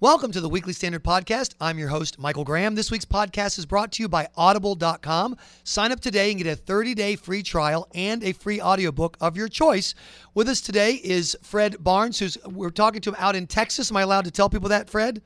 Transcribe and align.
Welcome 0.00 0.30
to 0.30 0.40
the 0.40 0.48
Weekly 0.48 0.72
Standard 0.72 1.02
Podcast. 1.02 1.54
I'm 1.60 1.76
your 1.76 1.88
host, 1.88 2.20
Michael 2.20 2.44
Graham. 2.44 2.76
This 2.76 2.88
week's 2.88 3.04
podcast 3.04 3.58
is 3.58 3.66
brought 3.66 3.90
to 3.92 4.02
you 4.04 4.08
by 4.08 4.28
Audible.com. 4.36 5.36
Sign 5.64 5.90
up 5.90 5.98
today 5.98 6.30
and 6.30 6.38
get 6.38 6.46
a 6.46 6.54
30 6.54 6.94
day 6.94 7.16
free 7.16 7.42
trial 7.42 7.88
and 7.96 8.22
a 8.22 8.32
free 8.32 8.60
audiobook 8.60 9.16
of 9.20 9.36
your 9.36 9.48
choice. 9.48 9.96
With 10.34 10.48
us 10.48 10.60
today 10.60 11.00
is 11.02 11.36
Fred 11.42 11.82
Barnes, 11.82 12.20
who's 12.20 12.38
we're 12.46 12.70
talking 12.70 13.00
to 13.00 13.10
him 13.10 13.16
out 13.18 13.34
in 13.34 13.48
Texas. 13.48 13.90
Am 13.90 13.96
I 13.96 14.02
allowed 14.02 14.26
to 14.26 14.30
tell 14.30 14.48
people 14.48 14.68
that, 14.68 14.88
Fred? 14.88 15.20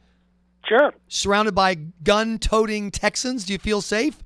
Sure. 0.65 0.95
Surrounded 1.07 1.55
by 1.55 1.75
gun 1.75 2.39
toting 2.39 2.91
Texans. 2.91 3.45
Do 3.45 3.53
you 3.53 3.59
feel 3.59 3.83
safe? 3.83 4.23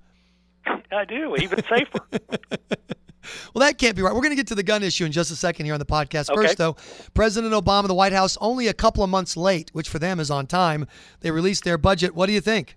I 0.92 1.04
do, 1.06 1.34
even 1.38 1.60
safer. 1.64 1.98
Well, 3.54 3.66
that 3.66 3.78
can't 3.78 3.96
be 3.96 4.02
right. 4.02 4.14
We're 4.14 4.20
going 4.20 4.30
to 4.30 4.36
get 4.36 4.46
to 4.48 4.54
the 4.54 4.62
gun 4.62 4.82
issue 4.82 5.04
in 5.04 5.12
just 5.12 5.30
a 5.30 5.36
second 5.36 5.66
here 5.66 5.74
on 5.74 5.80
the 5.80 5.86
podcast. 5.86 6.30
Okay. 6.30 6.42
First, 6.42 6.58
though, 6.58 6.76
President 7.14 7.52
Obama, 7.52 7.86
the 7.86 7.94
White 7.94 8.12
House, 8.12 8.36
only 8.40 8.68
a 8.68 8.74
couple 8.74 9.02
of 9.02 9.10
months 9.10 9.36
late, 9.36 9.70
which 9.72 9.88
for 9.88 9.98
them 9.98 10.20
is 10.20 10.30
on 10.30 10.46
time. 10.46 10.86
They 11.20 11.30
released 11.30 11.64
their 11.64 11.78
budget. 11.78 12.14
What 12.14 12.26
do 12.26 12.32
you 12.32 12.40
think? 12.40 12.76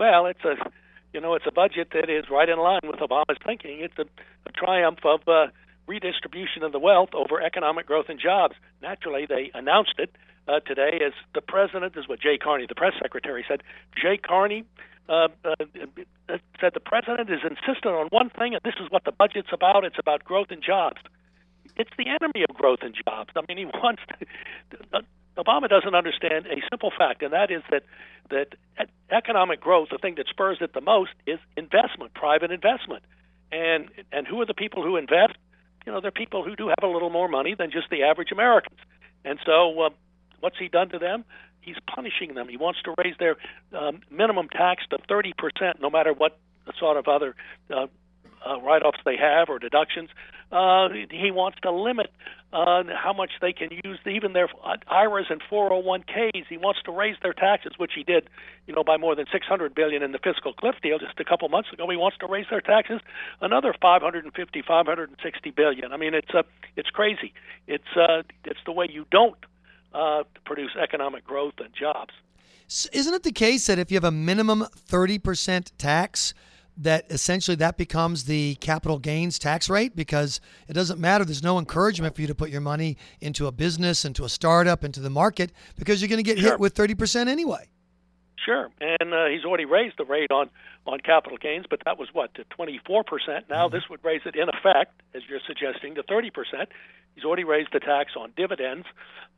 well, 0.00 0.24
it's 0.26 0.42
a, 0.44 0.56
you 1.12 1.20
know, 1.20 1.34
it's 1.34 1.44
a 1.46 1.52
budget 1.52 1.88
that 1.92 2.08
is 2.08 2.24
right 2.30 2.48
in 2.48 2.58
line 2.58 2.80
with 2.84 3.00
Obama's 3.00 3.36
thinking. 3.44 3.80
It's 3.80 3.98
a, 3.98 4.06
a 4.46 4.52
triumph 4.52 5.00
of 5.04 5.20
uh, 5.28 5.48
redistribution 5.86 6.62
of 6.62 6.72
the 6.72 6.78
wealth 6.78 7.10
over 7.12 7.40
economic 7.40 7.86
growth 7.86 8.06
and 8.08 8.18
jobs. 8.18 8.54
Naturally, 8.80 9.26
they 9.26 9.50
announced 9.52 9.94
it 9.98 10.16
uh, 10.48 10.60
today 10.60 11.00
as 11.06 11.12
the 11.34 11.42
president. 11.42 11.94
This 11.94 12.04
is 12.04 12.08
what 12.08 12.18
Jay 12.18 12.38
Carney, 12.38 12.64
the 12.66 12.74
press 12.74 12.94
secretary, 13.00 13.44
said. 13.46 13.62
Jay 13.94 14.16
Carney. 14.16 14.64
Uh, 15.10 15.26
uh, 15.44 15.56
said 16.60 16.72
the 16.72 16.80
president 16.80 17.28
is 17.30 17.40
insistent 17.42 17.94
on 17.94 18.06
one 18.10 18.30
thing, 18.30 18.54
and 18.54 18.62
this 18.62 18.74
is 18.80 18.88
what 18.90 19.02
the 19.04 19.10
budget's 19.10 19.48
about. 19.52 19.84
It's 19.84 19.98
about 19.98 20.22
growth 20.22 20.48
and 20.50 20.62
jobs. 20.62 20.98
It's 21.74 21.90
the 21.98 22.06
enemy 22.06 22.46
of 22.48 22.54
growth 22.54 22.78
and 22.82 22.94
jobs. 22.94 23.30
I 23.34 23.40
mean, 23.48 23.58
he 23.58 23.64
wants. 23.74 24.02
To, 24.70 25.02
Obama 25.36 25.68
doesn't 25.68 25.94
understand 25.96 26.46
a 26.46 26.62
simple 26.70 26.92
fact, 26.96 27.22
and 27.22 27.32
that 27.32 27.50
is 27.50 27.62
that 27.70 27.82
that 28.30 28.54
economic 29.10 29.60
growth, 29.60 29.88
the 29.90 29.98
thing 29.98 30.14
that 30.16 30.28
spurs 30.28 30.58
it 30.60 30.74
the 30.74 30.80
most, 30.80 31.10
is 31.26 31.40
investment, 31.56 32.14
private 32.14 32.52
investment, 32.52 33.02
and 33.50 33.88
and 34.12 34.28
who 34.28 34.40
are 34.40 34.46
the 34.46 34.54
people 34.54 34.84
who 34.84 34.96
invest? 34.96 35.34
You 35.86 35.92
know, 35.92 36.00
they're 36.00 36.12
people 36.12 36.44
who 36.44 36.54
do 36.54 36.68
have 36.68 36.84
a 36.84 36.86
little 36.86 37.10
more 37.10 37.26
money 37.26 37.56
than 37.56 37.72
just 37.72 37.90
the 37.90 38.04
average 38.04 38.30
Americans, 38.30 38.78
and 39.24 39.40
so 39.44 39.80
uh, 39.80 39.90
what's 40.38 40.58
he 40.58 40.68
done 40.68 40.90
to 40.90 40.98
them? 40.98 41.24
He's 41.60 41.76
punishing 41.92 42.34
them. 42.34 42.48
He 42.48 42.56
wants 42.56 42.80
to 42.82 42.94
raise 43.02 43.14
their 43.18 43.36
um, 43.76 44.00
minimum 44.10 44.48
tax 44.48 44.84
to 44.90 44.98
30 45.08 45.32
percent, 45.38 45.80
no 45.80 45.90
matter 45.90 46.12
what 46.12 46.38
sort 46.78 46.96
of 46.96 47.08
other 47.08 47.34
uh, 47.70 47.86
uh, 48.46 48.60
write-offs 48.60 48.98
they 49.04 49.16
have 49.16 49.48
or 49.48 49.58
deductions. 49.58 50.08
Uh, 50.52 50.88
he 51.10 51.30
wants 51.30 51.58
to 51.62 51.70
limit 51.70 52.10
uh, 52.52 52.82
how 52.96 53.12
much 53.12 53.30
they 53.40 53.52
can 53.52 53.68
use, 53.84 53.98
even 54.04 54.32
their 54.32 54.48
IRAs 54.88 55.26
and 55.30 55.40
401ks. 55.48 56.46
He 56.48 56.56
wants 56.56 56.80
to 56.86 56.92
raise 56.92 57.14
their 57.22 57.32
taxes, 57.32 57.72
which 57.76 57.92
he 57.94 58.02
did, 58.02 58.28
you 58.66 58.74
know, 58.74 58.82
by 58.82 58.96
more 58.96 59.14
than 59.14 59.26
600 59.30 59.74
billion 59.74 60.02
in 60.02 60.10
the 60.10 60.18
fiscal 60.18 60.52
cliff 60.52 60.74
deal 60.82 60.98
just 60.98 61.20
a 61.20 61.24
couple 61.24 61.48
months 61.48 61.68
ago. 61.72 61.88
He 61.88 61.96
wants 61.96 62.18
to 62.18 62.26
raise 62.26 62.46
their 62.50 62.60
taxes 62.60 63.00
another 63.40 63.72
550, 63.80 64.62
560 64.66 65.50
billion. 65.50 65.92
I 65.92 65.96
mean, 65.96 66.14
it's 66.14 66.34
uh, 66.34 66.42
it's 66.76 66.90
crazy. 66.90 67.32
It's 67.68 67.96
uh, 67.96 68.22
it's 68.44 68.60
the 68.66 68.72
way 68.72 68.88
you 68.90 69.06
don't 69.12 69.36
uh, 69.92 70.22
produce 70.44 70.70
economic 70.80 71.24
growth 71.24 71.54
and 71.58 71.72
jobs. 71.74 72.12
Isn't 72.92 73.14
it 73.14 73.22
the 73.24 73.32
case 73.32 73.66
that 73.66 73.78
if 73.78 73.90
you 73.90 73.96
have 73.96 74.04
a 74.04 74.10
minimum 74.12 74.66
30% 74.88 75.72
tax, 75.76 76.34
that 76.76 77.04
essentially 77.10 77.56
that 77.56 77.76
becomes 77.76 78.24
the 78.24 78.54
capital 78.56 78.98
gains 78.98 79.38
tax 79.38 79.68
rate 79.68 79.94
because 79.94 80.40
it 80.68 80.72
doesn't 80.72 80.98
matter. 81.00 81.24
There's 81.24 81.42
no 81.42 81.58
encouragement 81.58 82.14
for 82.14 82.20
you 82.22 82.26
to 82.28 82.34
put 82.34 82.48
your 82.50 82.60
money 82.62 82.96
into 83.20 83.46
a 83.46 83.52
business, 83.52 84.04
into 84.04 84.24
a 84.24 84.28
startup, 84.28 84.82
into 84.84 85.00
the 85.00 85.10
market 85.10 85.52
because 85.76 86.00
you're 86.00 86.08
going 86.08 86.22
to 86.22 86.22
get 86.22 86.38
Sure. 86.38 86.52
hit 86.52 86.60
with 86.60 86.74
30% 86.74 87.28
anyway. 87.28 87.68
Sure, 88.44 88.70
and 88.80 89.12
uh, 89.12 89.26
he's 89.26 89.44
already 89.44 89.66
raised 89.66 89.96
the 89.98 90.04
rate 90.04 90.30
on 90.30 90.48
on 90.86 90.98
capital 91.00 91.36
gains, 91.36 91.66
but 91.68 91.80
that 91.84 91.98
was 91.98 92.08
what 92.12 92.34
to 92.34 92.44
24 92.44 93.04
percent. 93.04 93.44
Now 93.50 93.68
this 93.68 93.82
would 93.90 94.02
raise 94.02 94.22
it 94.24 94.34
in 94.34 94.48
effect, 94.48 95.02
as 95.14 95.22
you're 95.28 95.40
suggesting, 95.46 95.96
to 95.96 96.02
30 96.02 96.30
percent. 96.30 96.68
He's 97.14 97.24
already 97.24 97.44
raised 97.44 97.70
the 97.72 97.80
tax 97.80 98.12
on 98.16 98.32
dividends. 98.36 98.86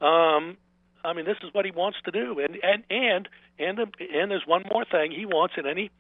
Um, 0.00 0.56
I 1.04 1.14
mean, 1.14 1.24
this 1.24 1.38
is 1.42 1.52
what 1.52 1.64
he 1.64 1.72
wants 1.72 1.98
to 2.04 2.10
do, 2.10 2.38
and 2.38 2.56
and 2.62 2.84
and 2.90 3.28
and 3.58 3.78
and 3.78 4.30
there's 4.30 4.46
one 4.46 4.62
more 4.70 4.84
thing 4.84 5.10
he 5.10 5.26
wants 5.26 5.54
in 5.56 5.66
any 5.66 5.90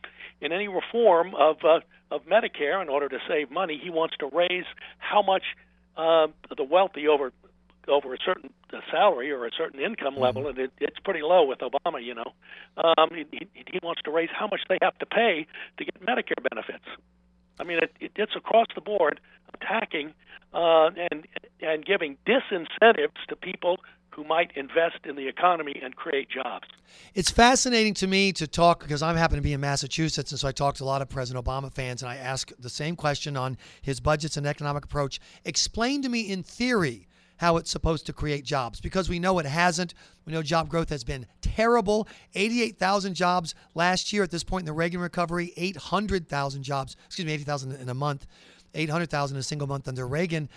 in 0.40 0.52
any 0.52 0.68
reform 0.68 1.34
of 1.34 1.56
uh, 1.64 1.80
of 2.10 2.24
Medicare 2.26 2.80
in 2.82 2.88
order 2.88 3.08
to 3.08 3.18
save 3.28 3.50
money. 3.50 3.80
He 3.82 3.90
wants 3.90 4.16
to 4.20 4.30
raise 4.32 4.66
how 4.98 5.22
much 5.22 5.42
uh, 5.96 6.28
the 6.56 6.64
wealthy 6.64 7.08
over 7.08 7.32
over 7.88 8.14
a 8.14 8.18
certain 8.24 8.50
uh, 8.72 8.78
salary 8.90 9.30
or 9.30 9.46
a 9.46 9.50
certain 9.56 9.80
income 9.80 10.16
level, 10.16 10.48
and 10.48 10.58
it, 10.58 10.72
it's 10.78 10.98
pretty 11.00 11.22
low 11.22 11.44
with 11.44 11.58
Obama. 11.58 12.02
You 12.02 12.14
know, 12.14 12.32
um, 12.76 13.10
he, 13.10 13.24
he 13.32 13.48
he 13.54 13.78
wants 13.82 14.02
to 14.02 14.10
raise 14.10 14.30
how 14.32 14.46
much 14.46 14.60
they 14.68 14.78
have 14.82 14.98
to 14.98 15.06
pay 15.06 15.46
to 15.78 15.84
get 15.84 16.00
Medicare 16.00 16.42
benefits. 16.50 16.84
I 17.58 17.64
mean, 17.64 17.78
it, 17.78 17.92
it, 18.00 18.12
it's 18.16 18.36
across 18.36 18.66
the 18.74 18.80
board 18.80 19.20
attacking 19.54 20.14
uh, 20.54 20.90
and 21.10 21.26
and 21.60 21.84
giving 21.84 22.16
disincentives 22.26 23.26
to 23.28 23.36
people 23.36 23.78
who 24.10 24.24
might 24.24 24.50
invest 24.56 24.98
in 25.04 25.16
the 25.16 25.26
economy 25.26 25.80
and 25.82 25.96
create 25.96 26.28
jobs. 26.28 26.68
It's 27.14 27.30
fascinating 27.30 27.94
to 27.94 28.06
me 28.06 28.32
to 28.32 28.46
talk 28.46 28.80
because 28.80 29.02
I 29.02 29.12
happen 29.16 29.36
to 29.36 29.42
be 29.42 29.54
in 29.54 29.60
Massachusetts, 29.60 30.30
and 30.32 30.38
so 30.38 30.48
I 30.48 30.52
talk 30.52 30.74
to 30.76 30.84
a 30.84 30.86
lot 30.86 31.00
of 31.00 31.08
President 31.08 31.42
Obama 31.44 31.72
fans, 31.72 32.02
and 32.02 32.10
I 32.10 32.16
ask 32.16 32.52
the 32.58 32.68
same 32.68 32.94
question 32.94 33.36
on 33.36 33.56
his 33.80 34.00
budgets 34.00 34.36
and 34.36 34.46
economic 34.46 34.84
approach. 34.84 35.18
Explain 35.44 36.02
to 36.02 36.10
me 36.10 36.20
in 36.20 36.42
theory 36.42 37.08
how 37.42 37.56
it's 37.56 37.72
supposed 37.72 38.06
to 38.06 38.12
create 38.12 38.44
jobs 38.44 38.80
because 38.80 39.08
we 39.08 39.18
know 39.18 39.40
it 39.40 39.46
hasn't. 39.46 39.94
We 40.24 40.32
know 40.32 40.42
job 40.42 40.68
growth 40.68 40.90
has 40.90 41.02
been 41.02 41.26
terrible. 41.40 42.06
88,000 42.36 43.14
jobs 43.14 43.56
last 43.74 44.12
year 44.12 44.22
at 44.22 44.30
this 44.30 44.44
point 44.44 44.62
in 44.62 44.66
the 44.66 44.72
Reagan 44.72 45.00
recovery, 45.00 45.52
800,000 45.56 46.62
jobs, 46.62 46.96
excuse 47.06 47.26
me, 47.26 47.32
80,000 47.32 47.72
in 47.72 47.88
a 47.88 47.94
month, 47.94 48.28
800,000 48.74 49.36
in 49.36 49.40
a 49.40 49.42
single 49.42 49.66
month 49.66 49.88
under 49.88 50.06
Reagan. 50.06 50.48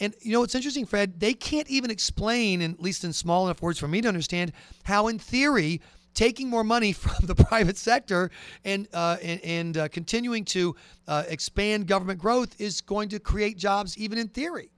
And 0.00 0.14
you 0.22 0.32
know, 0.32 0.42
it's 0.42 0.54
interesting, 0.54 0.86
Fred, 0.86 1.20
they 1.20 1.34
can't 1.34 1.68
even 1.68 1.90
explain, 1.90 2.62
at 2.62 2.80
least 2.80 3.04
in 3.04 3.12
small 3.12 3.44
enough 3.44 3.60
words 3.60 3.78
for 3.78 3.86
me 3.86 4.00
to 4.00 4.08
understand, 4.08 4.52
how 4.84 5.08
in 5.08 5.18
theory 5.18 5.82
taking 6.14 6.48
more 6.48 6.64
money 6.64 6.92
from 6.94 7.26
the 7.26 7.34
private 7.34 7.76
sector 7.76 8.30
and 8.64 8.88
uh, 8.94 9.18
and, 9.22 9.40
and 9.44 9.76
uh, 9.76 9.88
continuing 9.88 10.46
to 10.46 10.74
uh, 11.06 11.22
expand 11.28 11.86
government 11.86 12.18
growth 12.18 12.58
is 12.58 12.80
going 12.80 13.10
to 13.10 13.20
create 13.20 13.58
jobs, 13.58 13.98
even 13.98 14.16
in 14.16 14.28
theory. 14.28 14.70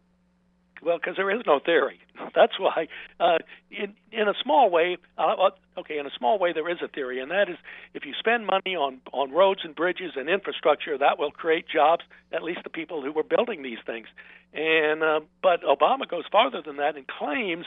Well, 0.85 0.99
because 0.99 1.17
there 1.17 1.31
is 1.31 1.43
no 1.47 1.61
theory. 1.61 2.01
That's 2.35 2.59
why. 2.59 2.89
Uh, 3.21 3.39
in 3.71 3.95
in 4.11 4.29
a 4.29 4.35
small 4.43 4.69
way, 4.71 4.97
uh, 5.17 5.35
uh, 5.39 5.51
okay, 5.79 5.99
in 5.99 6.07
a 6.07 6.11
small 6.19 6.39
way, 6.39 6.53
there 6.53 6.69
is 6.69 6.79
a 6.83 6.89
theory, 6.89 7.21
and 7.21 7.31
that 7.31 7.49
is 7.49 7.57
if 7.95 8.05
you 8.05 8.15
spend 8.19 8.47
money 8.47 8.77
on 8.77 9.01
on 9.13 9.31
roads 9.31 9.61
and 9.65 9.75
bridges 9.75 10.13
and 10.17 10.29
infrastructure, 10.29 10.99
that 10.99 11.19
will 11.19 11.31
create 11.31 11.67
jobs. 11.69 12.03
At 12.33 12.43
least 12.43 12.61
the 12.65 12.71
people 12.71 13.03
who 13.03 13.13
were 13.13 13.23
building 13.23 13.63
these 13.63 13.79
things. 13.87 14.09
And 14.53 15.03
uh, 15.03 15.21
but 15.43 15.63
Obama 15.63 16.09
goes 16.09 16.25
farther 16.31 16.63
than 16.63 16.77
that 16.77 16.97
and 16.97 17.07
claims 17.07 17.67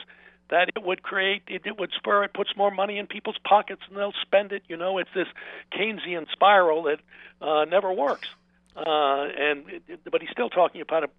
that 0.50 0.70
it 0.76 0.84
would 0.84 1.02
create, 1.02 1.42
it, 1.48 1.64
it 1.66 1.80
would 1.80 1.92
spur, 1.96 2.24
it 2.24 2.34
puts 2.34 2.52
more 2.56 2.70
money 2.70 3.00
in 3.00 3.08
people's 3.08 3.40
pockets 3.44 3.82
and 3.88 3.98
they'll 3.98 4.14
spend 4.22 4.52
it. 4.52 4.62
You 4.68 4.78
know, 4.78 5.00
it's 5.00 5.10
this 5.16 5.28
Keynesian 5.74 6.30
spiral 6.32 6.84
that 6.84 7.00
uh, 7.42 7.66
never 7.66 7.92
works. 7.92 8.28
Uh, 8.76 9.28
and 9.40 9.64
but 10.12 10.22
he's 10.22 10.30
still 10.32 10.50
talking 10.50 10.82
about 10.82 11.06
a 11.06 11.10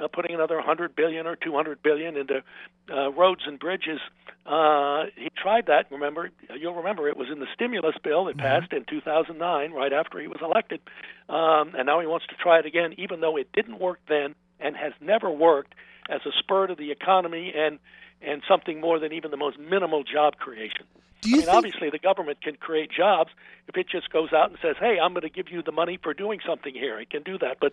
uh, 0.00 0.08
putting 0.08 0.34
another 0.34 0.56
100 0.56 0.94
billion 0.96 1.26
or 1.26 1.36
200 1.36 1.82
billion 1.82 2.16
into 2.16 2.42
uh, 2.90 3.10
roads 3.12 3.42
and 3.46 3.58
bridges. 3.58 4.00
Uh, 4.44 5.04
he 5.16 5.30
tried 5.36 5.66
that. 5.66 5.86
Remember, 5.90 6.30
you'll 6.58 6.74
remember 6.74 7.08
it 7.08 7.16
was 7.16 7.28
in 7.32 7.40
the 7.40 7.46
stimulus 7.54 7.96
bill 8.02 8.26
that 8.26 8.38
passed 8.38 8.72
in 8.72 8.84
2009, 8.88 9.72
right 9.72 9.92
after 9.92 10.20
he 10.20 10.28
was 10.28 10.38
elected, 10.40 10.80
um, 11.28 11.74
and 11.76 11.86
now 11.86 12.00
he 12.00 12.06
wants 12.06 12.26
to 12.26 12.34
try 12.36 12.58
it 12.58 12.66
again, 12.66 12.94
even 12.98 13.20
though 13.20 13.36
it 13.36 13.48
didn't 13.52 13.80
work 13.80 13.98
then 14.08 14.34
and 14.60 14.76
has 14.76 14.92
never 15.00 15.30
worked 15.30 15.74
as 16.08 16.20
a 16.26 16.30
spur 16.38 16.68
to 16.68 16.74
the 16.74 16.90
economy 16.90 17.52
and 17.56 17.78
and 18.22 18.42
something 18.48 18.80
more 18.80 18.98
than 18.98 19.12
even 19.12 19.30
the 19.30 19.36
most 19.36 19.58
minimal 19.58 20.02
job 20.02 20.36
creation. 20.36 20.86
Do 21.22 21.30
you 21.30 21.36
I 21.36 21.38
mean, 21.38 21.46
think- 21.46 21.56
obviously, 21.56 21.90
the 21.90 21.98
government 21.98 22.42
can 22.42 22.56
create 22.56 22.90
jobs 22.90 23.30
if 23.68 23.76
it 23.76 23.88
just 23.88 24.10
goes 24.10 24.32
out 24.32 24.50
and 24.50 24.58
says, 24.62 24.76
"Hey, 24.78 24.98
I'm 25.02 25.12
going 25.12 25.22
to 25.22 25.30
give 25.30 25.50
you 25.50 25.62
the 25.62 25.72
money 25.72 25.98
for 26.02 26.14
doing 26.14 26.40
something 26.46 26.74
here." 26.74 26.98
It 27.00 27.10
can 27.10 27.22
do 27.22 27.38
that, 27.38 27.58
but 27.60 27.72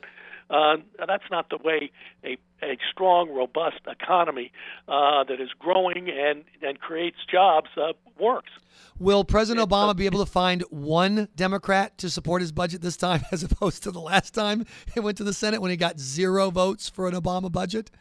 uh, 0.50 0.78
that's 1.07 1.30
not 1.30 1.50
the 1.50 1.57
way 1.57 1.92
a, 2.24 2.38
a 2.63 2.78
strong, 2.92 3.30
robust 3.30 3.81
economy 3.88 4.51
uh, 4.88 5.24
that 5.25 5.40
is 5.40 5.50
growing 5.60 6.10
and 6.10 6.44
and 6.62 6.80
creates 6.80 7.18
jobs 7.30 7.69
uh, 7.78 7.94
works. 8.19 8.51
Will 9.00 9.24
President 9.24 9.68
Obama 9.68 9.95
be 9.95 10.06
able 10.06 10.24
to 10.24 10.31
find 10.31 10.62
one 10.69 11.28
Democrat 11.36 11.98
to 12.00 12.10
support 12.10 12.42
his 12.42 12.51
budget 12.51 12.81
this 12.81 12.98
time 12.98 13.24
as 13.31 13.44
opposed 13.44 13.84
to 13.84 13.92
the 13.92 14.00
last 14.00 14.34
time 14.34 14.66
he 14.94 15.00
went 15.00 15.18
to 15.18 15.24
the 15.24 15.34
Senate 15.34 15.62
when 15.62 15.72
he 15.72 15.78
got 15.78 16.00
zero 16.00 16.50
votes 16.50 16.90
for 16.90 17.07
an 17.07 17.13
Obama 17.13 17.51
budget? 17.51 17.92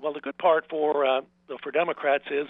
Well, 0.00 0.12
the 0.12 0.20
good 0.20 0.38
part 0.38 0.66
for 0.70 1.04
uh, 1.04 1.20
for 1.62 1.70
Democrats 1.70 2.24
is 2.30 2.46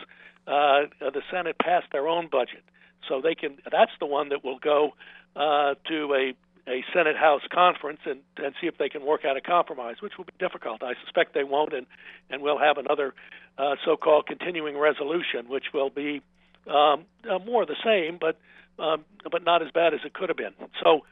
uh, 0.51 0.87
the 1.01 1.23
Senate 1.31 1.57
passed 1.59 1.87
their 1.93 2.09
own 2.09 2.29
budget, 2.29 2.65
so 3.09 3.21
they 3.21 3.35
can. 3.35 3.59
That's 3.71 3.93
the 4.01 4.07
one 4.07 4.31
that 4.31 4.45
will 4.45 4.59
go 4.59 4.95
uh, 5.37 5.75
to 5.89 6.15
a 6.15 6.35
a 6.71 6.85
Senate 6.93 7.17
House 7.17 7.43
conference 7.53 8.01
and 8.05 8.21
and 8.37 8.55
see 8.61 8.67
if 8.67 8.77
they 8.79 8.89
can 8.89 9.05
work 9.05 9.25
out 9.25 9.37
a 9.37 9.41
compromise, 9.41 9.97
which 10.01 10.19
will 10.19 10.25
be 10.25 10.33
difficult. 10.39 10.83
I 10.83 10.95
suspect 11.05 11.35
they 11.35 11.45
won't, 11.45 11.73
and 11.73 11.87
and 12.31 12.43
we'll 12.43 12.59
have 12.59 12.79
another 12.79 13.15
uh, 13.59 13.77
so-called 13.85 14.27
continuing 14.27 14.77
resolution, 14.77 15.49
which 15.49 15.67
will 15.73 15.91
be 15.91 16.23
um, 16.67 17.05
uh, 17.29 17.39
more 17.39 17.65
the 17.67 17.77
same, 17.85 18.19
but 18.21 18.39
um, 18.83 19.05
but 19.31 19.45
not 19.45 19.63
as 19.63 19.71
bad 19.73 19.95
as 19.95 20.01
it 20.05 20.15
could 20.15 20.31
have 20.31 20.39
been. 20.39 20.55
So, 20.83 21.05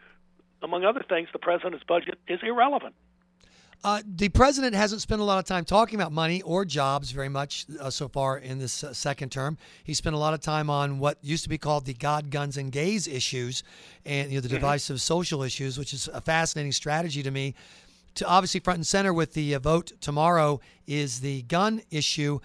among 0.62 0.84
other 0.84 1.04
things, 1.08 1.28
the 1.32 1.38
president's 1.38 1.84
budget 1.86 2.18
is 2.26 2.40
irrelevant. 2.42 2.94
Uh, 3.84 4.02
the 4.16 4.28
president 4.28 4.74
hasn't 4.74 5.00
spent 5.00 5.20
a 5.20 5.24
lot 5.24 5.38
of 5.38 5.44
time 5.44 5.64
talking 5.64 6.00
about 6.00 6.10
money 6.10 6.42
or 6.42 6.64
jobs 6.64 7.12
very 7.12 7.28
much 7.28 7.64
uh, 7.80 7.88
so 7.88 8.08
far 8.08 8.38
in 8.38 8.58
this 8.58 8.82
uh, 8.82 8.92
second 8.92 9.30
term. 9.30 9.56
He 9.84 9.94
spent 9.94 10.16
a 10.16 10.18
lot 10.18 10.34
of 10.34 10.40
time 10.40 10.68
on 10.68 10.98
what 10.98 11.18
used 11.22 11.44
to 11.44 11.48
be 11.48 11.58
called 11.58 11.84
the 11.84 11.94
God, 11.94 12.30
guns, 12.30 12.56
and 12.56 12.72
gays 12.72 13.06
issues, 13.06 13.62
and 14.04 14.30
you 14.30 14.38
know 14.38 14.40
the 14.40 14.48
mm-hmm. 14.48 14.56
divisive 14.56 15.00
social 15.00 15.44
issues, 15.44 15.78
which 15.78 15.92
is 15.94 16.08
a 16.12 16.20
fascinating 16.20 16.72
strategy 16.72 17.22
to 17.22 17.30
me. 17.30 17.54
To 18.16 18.26
obviously 18.26 18.58
front 18.58 18.78
and 18.78 18.86
center 18.86 19.12
with 19.12 19.34
the 19.34 19.54
uh, 19.54 19.60
vote 19.60 19.92
tomorrow 20.00 20.60
is 20.88 21.20
the 21.20 21.42
gun 21.42 21.82
issue. 21.92 22.40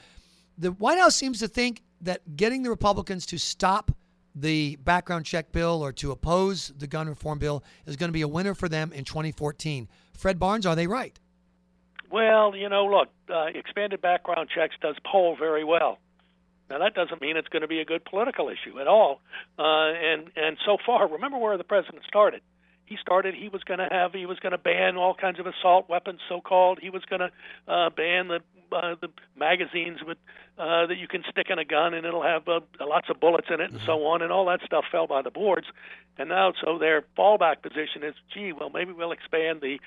The 0.60 0.72
White 0.74 1.00
House 1.00 1.16
seems 1.16 1.40
to 1.40 1.48
think 1.48 1.82
that 2.02 2.36
getting 2.36 2.62
the 2.62 2.70
Republicans 2.70 3.26
to 3.28 3.40
stop 3.40 3.92
the 4.36 4.78
background 4.78 5.26
check 5.26 5.52
bill 5.52 5.82
or 5.82 5.92
to 5.94 6.12
oppose 6.12 6.74
the 6.78 6.88
gun 6.88 7.08
reform 7.08 7.40
bill 7.40 7.64
is 7.86 7.96
going 7.96 8.10
to 8.10 8.14
be 8.14 8.22
a 8.22 8.28
winner 8.28 8.54
for 8.54 8.68
them 8.68 8.92
in 8.92 9.04
2014. 9.04 9.88
Fred 10.14 10.40
Barnes, 10.40 10.66
are 10.66 10.76
they 10.76 10.88
right? 10.88 11.20
Well, 12.12 12.56
you 12.56 12.70
know, 12.70 12.86
look, 12.86 13.10
uh, 13.34 13.46
expanded 13.56 14.02
background 14.02 14.50
checks 14.54 14.76
does 14.82 14.96
poll 15.04 15.36
very 15.36 15.64
well. 15.64 15.98
Now 16.70 16.80
that 16.80 16.94
doesn't 16.94 17.22
mean 17.22 17.38
it's 17.38 17.48
going 17.50 17.62
to 17.62 17.68
be 17.68 17.80
a 17.80 17.86
good 17.86 18.06
political 18.06 18.50
issue 18.50 18.80
at 18.80 18.88
all. 18.88 19.22
Uh, 19.60 19.92
and 19.94 20.30
and 20.36 20.58
so 20.66 20.78
far, 20.86 21.08
remember 21.08 21.38
where 21.38 21.58
the 21.58 21.64
president 21.64 22.04
started. 22.08 22.42
He 22.86 22.98
started. 23.02 23.34
He 23.34 23.48
was 23.48 23.64
going 23.64 23.80
to 23.80 23.88
have. 23.90 24.14
He 24.14 24.26
was 24.26 24.40
going 24.40 24.52
to 24.52 24.58
ban 24.58 24.98
all 24.98 25.16
kinds 25.16 25.40
of 25.40 25.48
assault 25.48 25.90
weapons, 25.90 26.20
so-called. 26.28 26.80
He 26.82 26.90
was 26.90 27.04
going 27.06 27.22
to 27.22 27.72
uh, 27.72 27.90
ban 27.90 28.28
the 28.28 28.42
uh, 28.74 28.96
the 29.00 29.10
magazines 29.38 30.00
with 30.06 30.18
uh, 30.58 30.86
that 30.88 30.98
you 30.98 31.08
can 31.08 31.24
stick 31.30 31.48
in 31.50 31.60
a 31.60 31.66
gun 31.66 31.94
and 31.94 32.06
it'll 32.06 32.24
have 32.24 32.48
uh, 32.48 32.60
lots 32.82 33.10
of 33.10 33.20
bullets 33.20 33.48
in 33.50 33.60
it 33.62 33.72
and 33.72 33.80
mm-hmm. 33.80 33.86
so 33.86 34.06
on, 34.06 34.22
and 34.22 34.32
all 34.32 34.46
that 34.46 34.62
stuff 34.66 34.86
fell 34.92 35.08
by 35.08 35.22
the 35.22 35.32
boards. 35.32 35.68
And 36.18 36.30
now, 36.30 36.54
so 36.64 36.78
their 36.78 37.04
fallback 37.18 37.62
position 37.62 38.04
is, 38.04 38.14
gee, 38.34 38.54
well, 38.54 38.70
maybe 38.70 38.92
we'll 38.92 39.12
expand 39.12 39.62
the 39.62 39.80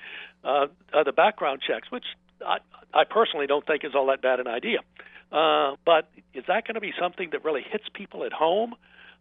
uh, 0.44 0.66
uh, 0.92 1.04
the 1.04 1.12
background 1.12 1.60
checks, 1.66 1.90
which 1.90 2.04
I, 2.44 2.58
I 2.92 3.04
personally 3.04 3.46
don't 3.46 3.66
think 3.66 3.84
is 3.84 3.94
all 3.94 4.06
that 4.06 4.22
bad 4.22 4.40
an 4.40 4.48
idea. 4.48 4.80
Uh, 5.30 5.76
but 5.84 6.08
is 6.34 6.44
that 6.48 6.66
going 6.66 6.74
to 6.74 6.80
be 6.80 6.92
something 7.00 7.30
that 7.30 7.44
really 7.44 7.62
hits 7.62 7.84
people 7.92 8.24
at 8.24 8.32
home? 8.32 8.74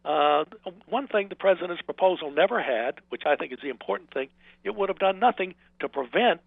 Uh, 0.03 0.45
one 0.87 1.07
thing 1.07 1.29
the 1.29 1.35
president's 1.35 1.81
proposal 1.81 2.29
never 2.29 2.61
had, 2.61 2.95
which 3.09 3.23
I 3.25 3.35
think 3.35 3.51
is 3.51 3.59
the 3.61 3.69
important 3.69 4.11
thing, 4.13 4.29
it 4.63 4.75
would 4.75 4.89
have 4.89 4.99
done 4.99 5.19
nothing 5.19 5.55
to 5.79 5.89
prevent 5.89 6.41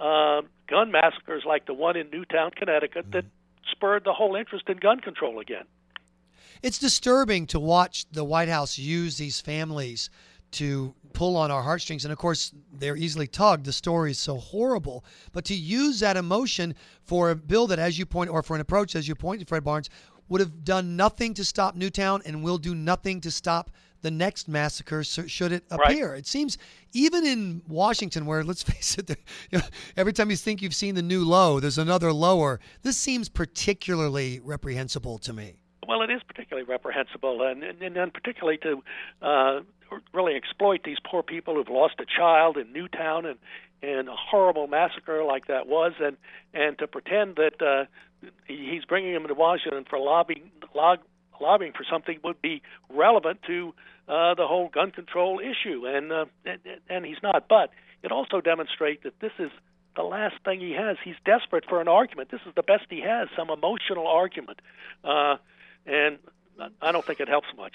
uh, 0.00 0.42
gun 0.68 0.90
massacres 0.90 1.44
like 1.46 1.66
the 1.66 1.74
one 1.74 1.96
in 1.96 2.10
Newtown, 2.10 2.50
Connecticut, 2.56 3.04
mm-hmm. 3.04 3.12
that 3.12 3.24
spurred 3.70 4.04
the 4.04 4.12
whole 4.12 4.34
interest 4.34 4.68
in 4.68 4.78
gun 4.78 5.00
control 5.00 5.38
again. 5.38 5.64
It's 6.62 6.78
disturbing 6.78 7.46
to 7.48 7.60
watch 7.60 8.06
the 8.10 8.24
White 8.24 8.48
House 8.48 8.78
use 8.78 9.16
these 9.16 9.40
families 9.40 10.10
to 10.52 10.94
pull 11.12 11.36
on 11.36 11.50
our 11.50 11.62
heartstrings. 11.62 12.04
And 12.04 12.12
of 12.12 12.18
course, 12.18 12.52
they're 12.72 12.96
easily 12.96 13.26
tugged. 13.26 13.64
The 13.64 13.72
story 13.72 14.10
is 14.10 14.18
so 14.18 14.36
horrible. 14.36 15.04
But 15.32 15.44
to 15.46 15.54
use 15.54 16.00
that 16.00 16.16
emotion 16.16 16.74
for 17.04 17.30
a 17.30 17.36
bill 17.36 17.66
that, 17.68 17.78
as 17.78 17.98
you 17.98 18.04
point, 18.04 18.30
or 18.30 18.42
for 18.42 18.56
an 18.56 18.60
approach, 18.60 18.96
as 18.96 19.06
you 19.06 19.14
pointed, 19.14 19.48
Fred 19.48 19.64
Barnes, 19.64 19.88
would 20.28 20.40
have 20.40 20.64
done 20.64 20.96
nothing 20.96 21.34
to 21.34 21.44
stop 21.44 21.74
Newtown 21.74 22.22
and 22.24 22.42
will 22.42 22.58
do 22.58 22.74
nothing 22.74 23.20
to 23.20 23.30
stop 23.30 23.70
the 24.02 24.10
next 24.10 24.48
massacre 24.48 25.04
should 25.04 25.52
it 25.52 25.64
appear. 25.70 26.10
Right. 26.10 26.18
It 26.18 26.26
seems 26.26 26.58
even 26.92 27.24
in 27.24 27.62
Washington, 27.68 28.26
where 28.26 28.42
let's 28.42 28.62
face 28.70 28.98
it, 28.98 29.10
you 29.50 29.58
know, 29.58 29.64
every 29.96 30.12
time 30.12 30.30
you 30.30 30.36
think 30.36 30.62
you've 30.62 30.74
seen 30.74 30.94
the 30.94 31.02
new 31.02 31.24
low, 31.24 31.60
there's 31.60 31.78
another 31.78 32.12
lower. 32.12 32.60
This 32.82 32.96
seems 32.96 33.28
particularly 33.28 34.40
reprehensible 34.40 35.18
to 35.18 35.32
me. 35.32 35.54
Well, 35.86 36.02
it 36.02 36.10
is 36.10 36.22
particularly 36.26 36.66
reprehensible, 36.68 37.42
and 37.42 37.62
and, 37.64 37.96
and 37.96 38.14
particularly 38.14 38.58
to 38.58 38.82
uh, 39.22 39.60
really 40.12 40.36
exploit 40.36 40.82
these 40.84 40.98
poor 41.04 41.22
people 41.22 41.54
who've 41.54 41.68
lost 41.68 41.94
a 41.98 42.06
child 42.06 42.56
in 42.56 42.72
Newtown 42.72 43.26
and 43.26 43.38
and 43.82 44.08
a 44.08 44.14
horrible 44.14 44.66
massacre 44.66 45.24
like 45.24 45.46
that 45.46 45.66
was, 45.66 45.92
and 46.00 46.16
and 46.54 46.78
to 46.78 46.86
pretend 46.86 47.36
that 47.36 47.60
uh, 47.60 47.86
he's 48.46 48.84
bringing 48.84 49.14
him 49.14 49.26
to 49.26 49.34
Washington 49.34 49.84
for 49.88 49.98
lobbying 49.98 50.50
log, 50.74 51.00
lobbying 51.40 51.72
for 51.72 51.84
something 51.90 52.18
would 52.22 52.40
be 52.40 52.62
relevant 52.88 53.40
to 53.46 53.74
uh, 54.08 54.34
the 54.34 54.46
whole 54.46 54.68
gun 54.68 54.90
control 54.90 55.40
issue, 55.40 55.86
and, 55.86 56.12
uh, 56.12 56.24
and 56.44 56.58
and 56.88 57.04
he's 57.04 57.22
not. 57.22 57.46
But 57.48 57.70
it 58.02 58.10
also 58.10 58.40
demonstrates 58.40 59.02
that 59.04 59.18
this 59.20 59.32
is 59.38 59.50
the 59.96 60.02
last 60.02 60.34
thing 60.44 60.60
he 60.60 60.72
has. 60.72 60.96
He's 61.04 61.16
desperate 61.24 61.64
for 61.68 61.80
an 61.80 61.88
argument. 61.88 62.30
This 62.30 62.40
is 62.46 62.54
the 62.54 62.62
best 62.62 62.84
he 62.90 63.00
has, 63.00 63.28
some 63.36 63.50
emotional 63.50 64.06
argument, 64.06 64.60
uh, 65.04 65.36
and 65.86 66.18
I 66.80 66.92
don't 66.92 67.04
think 67.04 67.20
it 67.20 67.28
helps 67.28 67.48
much. 67.56 67.74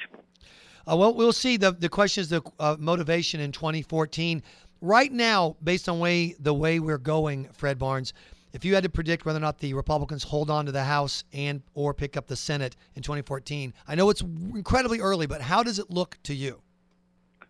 Uh, 0.88 0.96
well, 0.96 1.14
we'll 1.14 1.34
see. 1.34 1.58
The 1.58 1.72
the 1.72 1.90
question 1.90 2.22
is 2.22 2.30
the 2.30 2.42
uh, 2.60 2.76
motivation 2.80 3.40
in 3.40 3.52
2014. 3.52 4.44
Right 4.82 5.12
now, 5.12 5.56
based 5.64 5.90
on 5.90 6.00
way 6.00 6.36
the 6.40 6.54
way 6.54 6.80
we're 6.80 6.98
going, 6.98 7.50
Fred 7.54 7.80
Barnes, 7.80 8.14
if 8.56 8.64
you 8.64 8.74
had 8.74 8.84
to 8.84 8.90
predict 8.90 9.26
whether 9.26 9.38
or 9.38 9.42
not 9.42 9.60
the 9.60 9.74
Republicans 9.74 10.24
hold 10.24 10.50
on 10.50 10.66
to 10.66 10.72
the 10.72 10.86
House 10.86 11.26
and 11.34 11.62
or 11.74 11.94
pick 11.94 12.16
up 12.16 12.28
the 12.28 12.38
Senate 12.38 12.78
in 12.96 13.02
2014, 13.02 13.74
I 13.86 13.96
know 13.96 14.10
it's 14.10 14.22
incredibly 14.22 15.02
early, 15.02 15.28
but 15.28 15.42
how 15.42 15.62
does 15.62 15.78
it 15.78 15.92
look 15.92 16.18
to 16.24 16.34
you? 16.34 16.62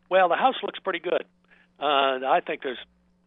Well, 0.09 0.27
the 0.29 0.35
House 0.35 0.55
looks 0.63 0.79
pretty 0.79 0.99
good. 0.99 1.23
Uh, 1.79 2.25
I 2.25 2.41
think 2.45 2.63
there's 2.63 2.79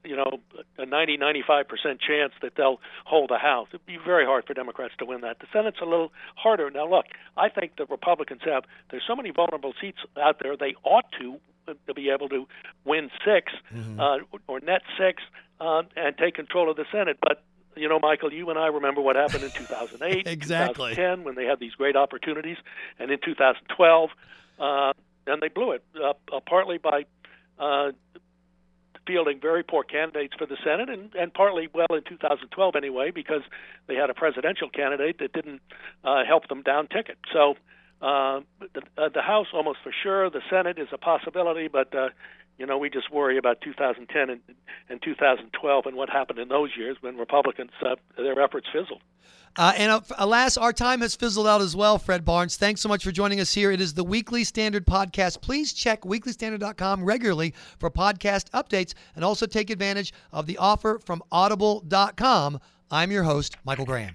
you 0.05 0.17
know 0.17 0.41
a 0.77 0.87
90 0.87 1.19
95 1.19 1.69
percent 1.69 2.01
chance 2.01 2.33
that 2.43 2.57
they'll 2.57 2.81
hold 3.05 3.31
the 3.31 3.39
House. 3.39 3.69
It'd 3.71 3.87
be 3.87 3.99
very 4.05 4.25
hard 4.25 4.45
for 4.45 4.55
Democrats 4.55 4.95
to 4.99 5.05
win 5.05 5.21
that. 5.21 5.39
The 5.39 5.47
Senate's 5.53 5.79
a 5.81 5.85
little 5.85 6.11
harder. 6.35 6.71
Now, 6.71 6.91
look, 6.91 7.07
I 7.37 7.49
think 7.49 7.77
the 7.77 7.87
Republicans 7.87 8.41
have. 8.45 8.65
There's 8.91 9.05
so 9.07 9.15
many 9.15 9.31
vulnerable 9.31 9.73
seats 9.81 9.99
out 10.21 10.41
there. 10.43 10.57
They 10.57 10.75
ought 10.83 11.07
to 11.21 11.39
to 11.87 11.95
be 11.95 12.11
able 12.11 12.31
to 12.31 12.49
win 12.85 13.11
6 13.25 13.53
mm-hmm. 13.73 14.01
uh, 14.01 14.19
or 14.47 14.59
net 14.61 14.81
six 14.99 15.23
uh, 15.61 15.83
and 15.97 16.17
take 16.17 16.35
control 16.35 16.71
of 16.71 16.77
the 16.77 16.87
Senate. 16.91 17.19
But 17.21 17.43
you 17.81 17.89
know, 17.89 17.99
Michael, 17.99 18.33
you 18.33 18.49
and 18.51 18.59
I 18.59 18.67
remember 18.67 19.01
what 19.01 19.17
happened 19.17 19.45
in 19.45 19.51
2008, 19.55 20.27
exactly. 20.27 20.95
2010, 20.95 21.25
when 21.25 21.35
they 21.35 21.45
had 21.45 21.61
these 21.61 21.75
great 21.75 21.97
opportunities, 21.97 22.57
and 22.99 23.11
in 23.11 23.19
2012, 23.25 24.11
uh, 24.59 24.93
and 25.27 25.43
they 25.43 25.49
blew 25.49 25.73
it, 25.73 25.85
uh, 26.03 26.15
uh, 26.33 26.41
partly 26.47 26.79
by 26.79 27.05
uh, 27.59 27.93
fielding 29.07 29.41
very 29.41 29.63
poor 29.63 29.83
candidates 29.83 30.35
for 30.39 30.47
the 30.47 30.57
Senate, 30.63 30.89
and, 30.89 31.15
and 31.15 31.33
partly, 31.33 31.69
well, 31.73 31.87
in 31.91 32.03
2012 32.05 32.77
anyway, 32.77 33.11
because 33.11 33.43
they 33.87 33.95
had 33.95 34.11
a 34.11 34.15
presidential 34.15 34.69
candidate 34.69 35.19
that 35.19 35.33
didn't 35.33 35.61
uh, 36.05 36.25
help 36.25 36.47
them 36.49 36.63
down 36.63 36.87
ticket. 36.89 37.19
So 37.33 37.55
uh, 38.01 38.41
the, 38.75 38.83
uh, 38.97 39.09
the 39.09 39.23
House 39.23 39.49
almost 39.53 39.79
for 39.83 39.93
sure, 40.03 40.31
the 40.31 40.43
Senate 40.51 40.79
is 40.79 40.89
a 40.93 40.99
possibility, 40.99 41.69
but 41.69 41.95
uh, 41.95 42.11
you 42.59 42.67
know, 42.67 42.77
we 42.77 42.91
just 42.91 43.11
worry 43.13 43.39
about 43.39 43.61
2010 43.61 44.31
and, 44.31 44.41
and 44.89 45.03
2012 45.03 45.87
and 45.87 45.97
what 45.97 46.11
happened 46.11 46.39
in 46.39 46.49
those 46.49 46.71
years 46.77 46.97
when 47.01 47.17
Republicans, 47.17 47.71
uh, 47.85 47.95
their 48.17 48.41
efforts 48.41 48.67
fizzled. 48.73 49.01
Uh, 49.57 49.73
and 49.77 49.91
uh, 49.91 50.01
alas, 50.19 50.57
our 50.57 50.73
time 50.73 51.01
has 51.01 51.17
fizzled 51.17 51.47
out 51.47 51.61
as 51.61 51.75
well, 51.75 51.99
Fred 51.99 52.25
Barnes. 52.25 52.57
Thanks 52.57 52.81
so 52.81 52.89
much 52.89 53.03
for 53.03 53.11
joining 53.11 53.41
us 53.41 53.55
here. 53.55 53.71
It 53.71 53.81
is 53.81 53.95
the 53.95 54.05
Weekly 54.05 54.45
Standard 54.45 54.87
Podcast. 54.87 55.41
Please 55.41 55.73
check 55.73 56.03
weeklystandard.com 56.03 57.05
regularly 57.05 57.55
for 57.79 57.91
podcast 57.91 58.51
updates 58.51 58.95
and 59.17 59.25
also 59.25 59.47
take 59.47 59.71
advantage 59.71 60.13
of 60.33 60.47
the 60.47 60.59
offer 60.59 61.01
from 61.05 61.23
audible.com. 61.33 62.61
I'm 62.91 63.11
your 63.11 63.25
host, 63.25 63.57
Michael 63.65 63.85
Graham. 63.87 64.13